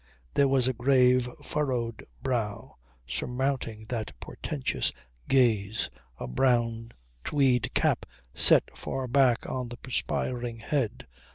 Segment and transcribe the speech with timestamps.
[0.33, 4.91] There was a grave, furrowed brow surmounting that portentous
[5.27, 6.93] gaze, a brown
[7.23, 11.05] tweed cap set far back on the perspiring head.